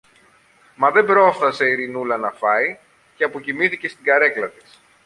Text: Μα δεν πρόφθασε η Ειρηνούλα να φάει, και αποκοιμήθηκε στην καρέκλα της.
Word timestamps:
Μα 0.75 0.91
δεν 0.91 1.05
πρόφθασε 1.05 1.65
η 1.65 1.71
Ειρηνούλα 1.71 2.17
να 2.17 2.31
φάει, 2.31 2.77
και 3.15 3.23
αποκοιμήθηκε 3.23 3.87
στην 3.87 4.03
καρέκλα 4.03 4.49
της. 4.49 4.81